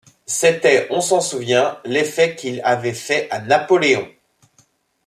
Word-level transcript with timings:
C’était, 0.25 0.87
on 0.89 0.99
s’en 0.99 1.21
souvient, 1.21 1.79
l’effet 1.85 2.35
qu’il 2.35 2.59
avait 2.63 2.95
fait 2.95 3.27
à 3.29 3.39
Napoléon. 3.39 4.09